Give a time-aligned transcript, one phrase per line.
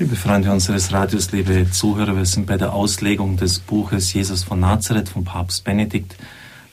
[0.00, 4.60] Liebe Freunde unseres Radios, liebe Zuhörer, wir sind bei der Auslegung des Buches Jesus von
[4.60, 6.14] Nazareth von Papst Benedikt.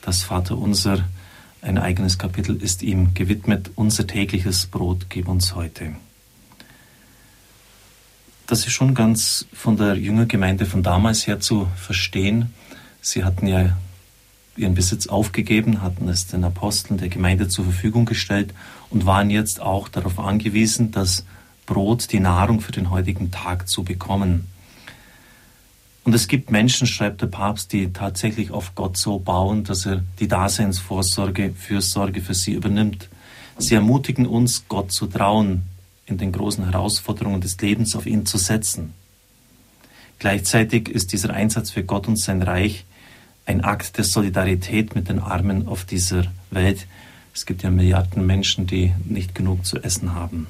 [0.00, 1.00] Das Vater unser,
[1.60, 3.72] ein eigenes Kapitel ist ihm gewidmet.
[3.74, 5.96] Unser tägliches Brot gib uns heute.
[8.46, 12.54] Das ist schon ganz von der Jüngergemeinde von damals her zu verstehen.
[13.00, 13.76] Sie hatten ja
[14.56, 18.54] ihren Besitz aufgegeben, hatten es den Aposteln der Gemeinde zur Verfügung gestellt
[18.88, 21.24] und waren jetzt auch darauf angewiesen, dass
[21.66, 24.46] Brot, die Nahrung für den heutigen Tag zu bekommen.
[26.04, 30.04] Und es gibt Menschen, schreibt der Papst, die tatsächlich auf Gott so bauen, dass er
[30.20, 33.08] die Daseinsvorsorge, Fürsorge für sie übernimmt.
[33.58, 35.62] Sie ermutigen uns, Gott zu trauen,
[36.06, 38.94] in den großen Herausforderungen des Lebens auf ihn zu setzen.
[40.20, 42.84] Gleichzeitig ist dieser Einsatz für Gott und sein Reich
[43.44, 46.86] ein Akt der Solidarität mit den Armen auf dieser Welt.
[47.34, 50.46] Es gibt ja Milliarden Menschen, die nicht genug zu essen haben.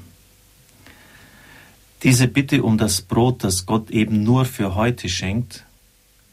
[2.07, 5.65] Diese Bitte um das Brot, das Gott eben nur für heute schenkt,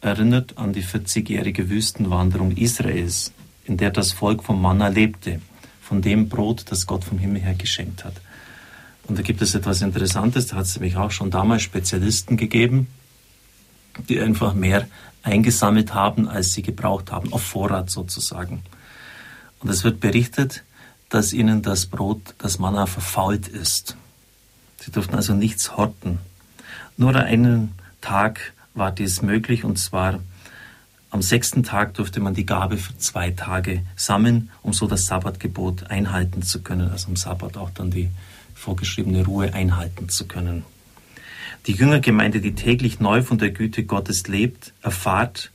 [0.02, 3.32] erinnert an die 40-jährige Wüstenwanderung Israels,
[3.66, 5.42] in der das Volk vom Manna lebte,
[5.82, 8.14] von dem Brot, das Gott vom Himmel her geschenkt hat.
[9.08, 12.86] Und da gibt es etwas Interessantes, da hat es nämlich auch schon damals Spezialisten gegeben,
[14.08, 14.88] die einfach mehr
[15.24, 18.62] eingesammelt haben, als sie gebraucht haben, auf Vorrat sozusagen.
[19.60, 20.64] Und es wird berichtet,
[21.10, 23.98] dass ihnen das Brot, das Manna verfault ist.
[24.84, 26.20] Sie durften also nichts horten.
[26.98, 30.20] Nur einen Tag war dies möglich und zwar
[31.10, 35.90] am sechsten Tag durfte man die Gabe für zwei Tage sammeln, um so das Sabbatgebot
[35.90, 38.10] einhalten zu können, also am Sabbat auch dann die
[38.56, 40.64] vorgeschriebene Ruhe einhalten zu können.
[41.68, 45.52] Die Jüngergemeinde, die täglich neu von der Güte Gottes lebt, erfahrt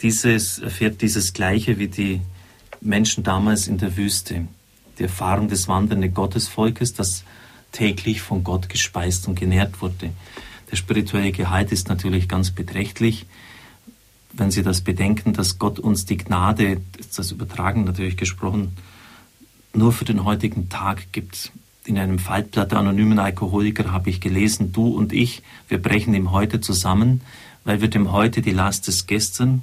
[0.00, 2.22] dieses, erfährt dieses Gleiche wie die
[2.80, 4.46] Menschen damals in der Wüste.
[4.98, 7.24] Die Erfahrung des wandernden Gottesvolkes, das
[7.76, 10.10] täglich von Gott gespeist und genährt wurde.
[10.70, 13.26] Der spirituelle Gehalt ist natürlich ganz beträchtlich.
[14.32, 16.80] Wenn Sie das bedenken, dass Gott uns die Gnade,
[17.14, 18.76] das Übertragen natürlich gesprochen,
[19.74, 21.52] nur für den heutigen Tag gibt.
[21.84, 26.32] In einem Faltblatt der anonymen Alkoholiker habe ich gelesen, du und ich, wir brechen im
[26.32, 27.20] Heute zusammen,
[27.64, 29.60] weil wir dem Heute die Last des Gestern,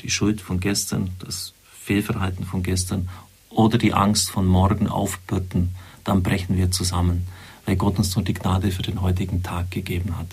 [0.00, 3.08] die Schuld von gestern, das Fehlverhalten von gestern
[3.54, 5.74] oder die Angst von morgen aufbürden
[6.04, 7.26] dann brechen wir zusammen,
[7.66, 10.26] weil Gott uns nur die Gnade für den heutigen Tag gegeben hat.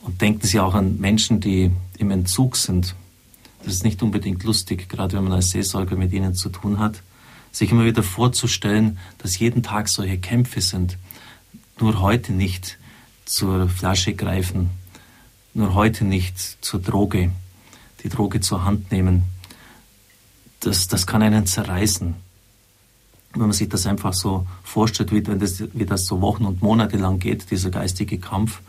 [0.00, 2.94] Und denken Sie auch an Menschen, die im Entzug sind.
[3.64, 7.02] Das ist nicht unbedingt lustig, gerade wenn man als Seelsorger mit ihnen zu tun hat,
[7.50, 10.98] sich immer wieder vorzustellen, dass jeden Tag solche Kämpfe sind.
[11.80, 12.78] Nur heute nicht
[13.24, 14.70] zur Flasche greifen,
[15.54, 17.32] nur heute nicht zur Droge,
[18.04, 19.24] die Droge zur Hand nehmen.
[20.66, 22.16] Das, das kann einen zerreißen
[23.38, 26.96] wenn man sich das einfach so vorstellt, wie, das, wie das so Wochen und Monate
[26.96, 28.60] lang geht, dieser geistige Kampf.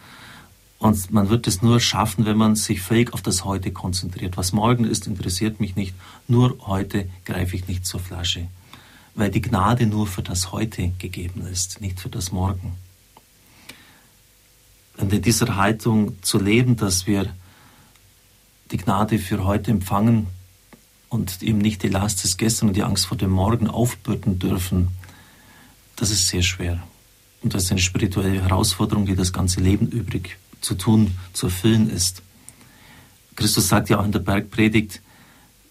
[0.79, 4.37] Und man wird es nur schaffen, wenn man sich völlig auf das Heute konzentriert.
[4.37, 5.95] Was morgen ist, interessiert mich nicht.
[6.27, 8.47] Nur heute greife ich nicht zur Flasche.
[9.15, 12.73] Weil die Gnade nur für das Heute gegeben ist, nicht für das Morgen.
[14.97, 17.33] Und in dieser Haltung zu leben, dass wir
[18.71, 20.27] die Gnade für heute empfangen,
[21.09, 24.89] und ihm nicht die Last des Gestern und die Angst vor dem Morgen aufbürden dürfen,
[25.95, 26.83] das ist sehr schwer.
[27.41, 31.89] Und das ist eine spirituelle Herausforderung, die das ganze Leben übrig zu tun, zu erfüllen
[31.89, 32.21] ist.
[33.35, 35.01] Christus sagt ja auch in der Bergpredigt,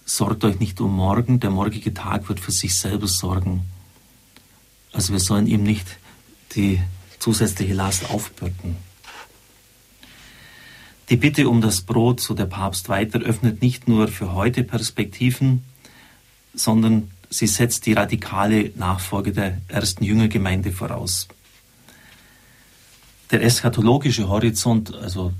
[0.04, 3.62] sorgt euch nicht um morgen, der morgige Tag wird für sich selber sorgen.
[4.92, 5.86] Also wir sollen ihm nicht
[6.54, 6.80] die
[7.18, 8.76] zusätzliche Last aufbürden.
[11.08, 15.64] Die Bitte um das Brot, so der Papst weiter, öffnet nicht nur für heute Perspektiven,
[16.52, 21.28] sondern sie setzt die radikale Nachfolge der ersten Jüngergemeinde voraus.
[23.30, 25.32] Der eschatologische Horizont, also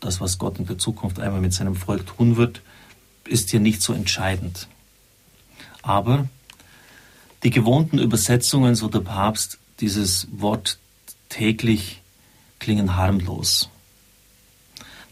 [0.00, 2.60] das, was Gott in der Zukunft einmal mit seinem Volk tun wird,
[3.24, 4.66] ist hier nicht so entscheidend.
[5.82, 6.28] Aber
[7.44, 10.78] die gewohnten Übersetzungen, so der Papst, dieses Wort
[11.28, 12.00] täglich
[12.58, 13.68] klingen harmlos.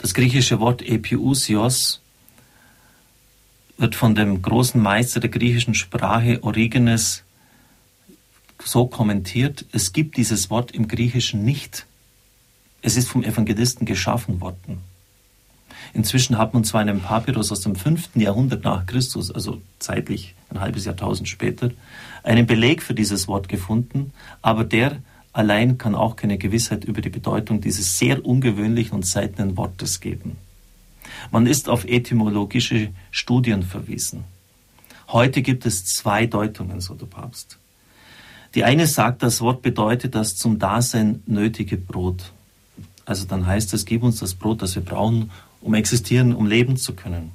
[0.02, 2.00] Das griechische Wort Epiousios
[3.76, 7.22] wird von dem großen Meister der griechischen Sprache Origenes
[8.64, 11.86] so kommentiert, es gibt dieses Wort im Griechischen nicht.
[12.82, 14.78] Es ist vom Evangelisten geschaffen worden.
[15.92, 18.10] Inzwischen hat man zwar einen Papyrus aus dem 5.
[18.14, 21.70] Jahrhundert nach Christus, also zeitlich ein halbes Jahrtausend später,
[22.22, 24.98] einen Beleg für dieses Wort gefunden, aber der
[25.32, 30.36] allein kann auch keine Gewissheit über die Bedeutung dieses sehr ungewöhnlichen und seltenen Wortes geben.
[31.30, 34.24] Man ist auf etymologische Studien verwiesen.
[35.08, 37.58] Heute gibt es zwei Deutungen, so der Papst.
[38.54, 42.32] Die eine sagt, das Wort bedeutet das zum Dasein nötige Brot.
[43.04, 45.30] Also dann heißt es, gib uns das Brot, das wir brauchen,
[45.60, 47.32] um existieren, um leben zu können.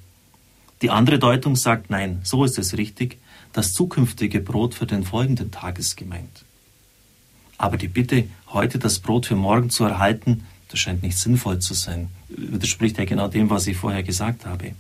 [0.82, 3.18] Die andere Deutung sagt, nein, so ist es richtig,
[3.54, 6.44] das zukünftige Brot für den folgenden Tag ist gemeint.
[7.58, 11.74] Aber die Bitte, heute das Brot für morgen zu erhalten, das scheint nicht sinnvoll zu
[11.74, 12.10] sein.
[12.30, 14.74] Widerspricht ja genau dem, was ich vorher gesagt habe.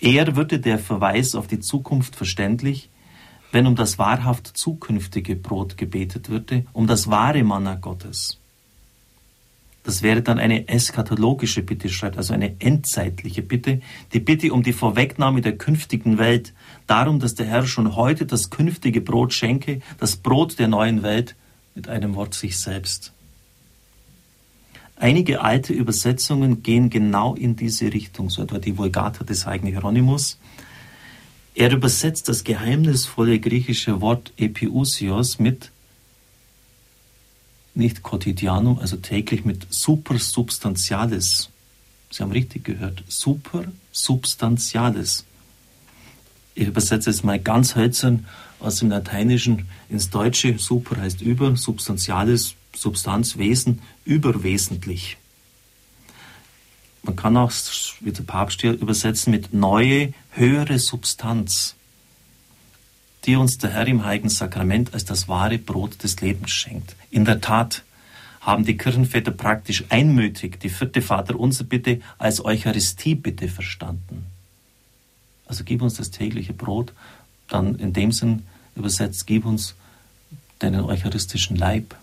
[0.00, 2.88] Eher würde der Verweis auf die Zukunft verständlich,
[3.52, 8.38] wenn um das wahrhaft zukünftige Brot gebetet würde, um das wahre Manna Gottes.
[9.84, 13.80] Das wäre dann eine eschatologische Bitte, schreibt also eine endzeitliche Bitte,
[14.14, 16.54] die Bitte um die Vorwegnahme der künftigen Welt,
[16.86, 21.36] darum, dass der Herr schon heute das künftige Brot schenke, das Brot der neuen Welt,
[21.74, 23.12] mit einem Wort sich selbst.
[24.96, 30.38] Einige alte Übersetzungen gehen genau in diese Richtung, so etwa die Vulgata des heiligen Hieronymus,
[31.56, 35.70] er übersetzt das geheimnisvolle griechische Wort Epiousios mit
[37.74, 41.50] nicht quotidianum, also täglich mit supersubstantialis.
[42.10, 45.24] Sie haben richtig gehört, supersubstantialis.
[46.54, 48.26] Ich übersetze es mal ganz hölzern
[48.60, 50.58] aus dem Lateinischen ins Deutsche.
[50.58, 55.16] Super heißt über, substantialis, Substanz, Wesen, überwesentlich.
[57.02, 57.52] Man kann auch,
[58.00, 61.74] wie der Papst hier übersetzen, mit neue, höhere Substanz,
[63.24, 66.96] die uns der Herr im Heiligen Sakrament als das wahre Brot des Lebens schenkt.
[67.10, 67.82] In der Tat
[68.40, 74.26] haben die Kirchenväter praktisch einmütig die vierte Vaterunser Bitte als Eucharistie-Bitte verstanden.
[75.46, 76.92] Also gib uns das tägliche Brot,
[77.48, 78.44] dann in dem Sinn
[78.76, 79.74] übersetzt, gib uns
[80.58, 81.94] deinen eucharistischen Leib.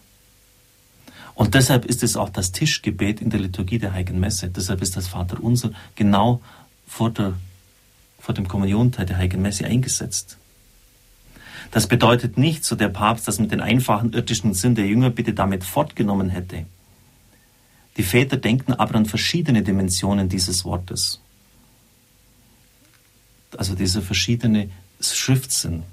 [1.34, 4.50] Und deshalb ist es auch das Tischgebet in der Liturgie der Heiligen Messe.
[4.50, 6.42] Deshalb ist das Vaterunser genau
[6.86, 7.34] vor, der,
[8.20, 10.38] vor dem Kommunionteil der Heiligen Messe eingesetzt.
[11.72, 15.34] Das bedeutet nicht, so der Papst, dass mit den einfachen irdischen Sinn der Jünger bitte
[15.34, 16.66] damit fortgenommen hätte.
[17.98, 21.21] Die Väter denken aber an verschiedene Dimensionen dieses Wortes.
[23.58, 24.70] Also dieser verschiedene
[25.00, 25.84] Schriftsinn.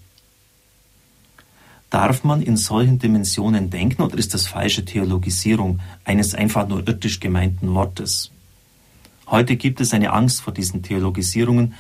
[1.91, 7.19] Darf man in solchen Dimensionen denken oder ist das falsche Theologisierung eines einfach nur irdisch
[7.19, 8.31] gemeinten Wortes?
[9.27, 11.75] Heute gibt es eine Angst vor diesen Theologisierungen,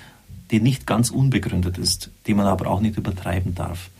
[0.50, 3.90] die nicht ganz unbegründet ist, die man aber auch nicht übertreiben darf.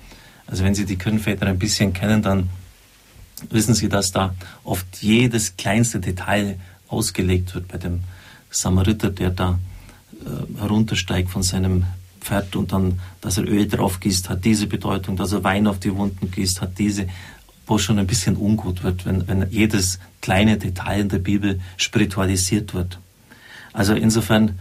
[0.46, 2.48] Also wenn Sie die Kirchenväter ein bisschen kennen, dann
[3.50, 4.34] wissen Sie, dass da
[4.64, 6.58] oft jedes kleinste Detail
[6.88, 8.00] ausgelegt wird bei dem
[8.50, 9.58] Samariter, der da
[10.58, 11.84] heruntersteigt von seinem
[12.20, 15.78] Pferd und dann, dass er Öl drauf gießt, hat diese Bedeutung, dass er Wein auf
[15.78, 17.06] die Wunden gießt, hat diese,
[17.66, 22.74] wo schon ein bisschen ungut wird, wenn, wenn jedes kleine Detail in der Bibel spiritualisiert
[22.74, 22.98] wird.
[23.72, 24.58] Also insofern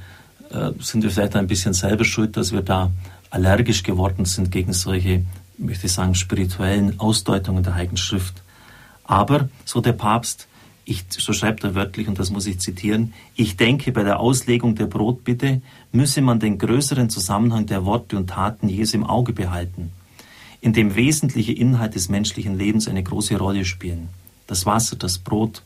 [0.51, 2.91] äh, sind wir vielleicht ein bisschen selber schuld, dass wir da
[3.29, 5.25] allergisch geworden sind gegen solche,
[5.57, 8.41] möchte ich sagen, spirituellen Ausdeutungen der Heiligen Schrift.
[9.03, 10.47] Aber, so der Papst,
[10.87, 14.75] ich, so schreibt er wörtlich, und das muss ich zitieren, ich denke, bei der Auslegung
[14.75, 15.61] der Brotbitte
[15.91, 19.91] müsse man den größeren Zusammenhang der Worte und Taten Jesu im Auge behalten,
[20.61, 24.07] in dem wesentliche Inhalt des menschlichen Lebens eine große Rolle spielen.
[24.47, 25.61] Das Wasser, das Brot,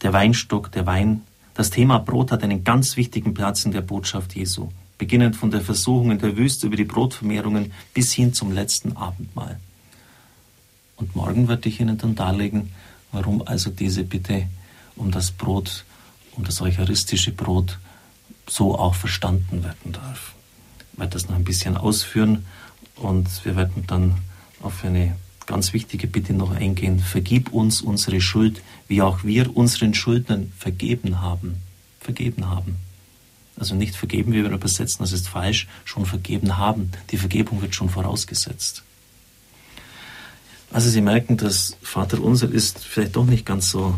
[0.00, 1.20] der Weinstock, der Wein.
[1.52, 5.60] Das Thema Brot hat einen ganz wichtigen Platz in der Botschaft Jesu, beginnend von der
[5.60, 9.60] Versuchung in der Wüste über die Brotvermehrungen bis hin zum letzten Abendmahl.
[10.96, 12.70] Und morgen werde ich Ihnen dann darlegen,
[13.12, 14.48] warum also diese Bitte
[14.96, 15.84] um das Brot,
[16.32, 17.78] um das eucharistische Brot
[18.48, 20.34] so auch verstanden werden darf.
[20.92, 22.44] Ich werde das noch ein bisschen ausführen
[22.96, 24.18] und wir werden dann
[24.60, 25.16] auf eine
[25.46, 26.98] ganz wichtige Bitte noch eingehen.
[27.00, 31.56] Vergib uns unsere Schuld, wie auch wir unseren Schuldnern vergeben haben.
[32.00, 32.76] Vergeben haben.
[33.56, 36.90] Also nicht vergeben, wie wir übersetzen, das ist falsch, schon vergeben haben.
[37.10, 38.82] Die Vergebung wird schon vorausgesetzt.
[40.72, 43.94] Also Sie merken, das Vaterunser ist vielleicht doch nicht ganz so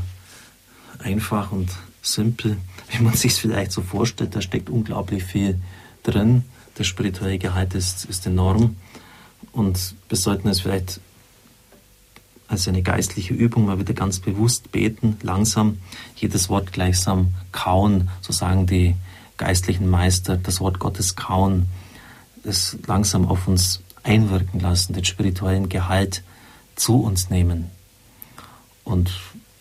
[0.98, 1.70] einfach und
[2.02, 2.56] simpel,
[2.90, 4.34] wie man sich es vielleicht so vorstellt.
[4.34, 5.60] Da steckt unglaublich viel
[6.02, 6.42] drin.
[6.76, 8.76] Der spirituelle Gehalt ist, ist enorm.
[9.52, 11.00] Und wir sollten es vielleicht
[12.48, 15.78] als eine geistliche Übung mal wieder ganz bewusst beten, langsam,
[16.16, 18.96] jedes Wort gleichsam kauen, so sagen die
[19.36, 21.66] geistlichen Meister, das Wort Gottes kauen,
[22.42, 26.22] es langsam auf uns einwirken lassen, den spirituellen Gehalt
[26.76, 27.70] zu uns nehmen.
[28.84, 29.12] Und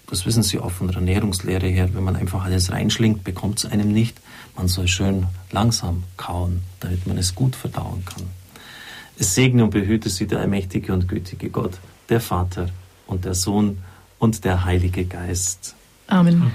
[0.08, 3.66] das wissen Sie auch von der Ernährungslehre her, wenn man einfach alles reinschlingt, bekommt es
[3.66, 4.20] einem nicht.
[4.56, 8.24] Man soll schön langsam kauen, damit man es gut verdauen kann.
[9.18, 11.80] Es segne und behüte Sie der allmächtige und gütige Gott,
[12.10, 12.70] der Vater
[13.08, 13.80] und der Sohn
[14.20, 15.76] und der Heilige Geist.
[16.08, 16.52] Amen.